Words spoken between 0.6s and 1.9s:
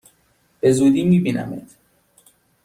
زودی می بینمت!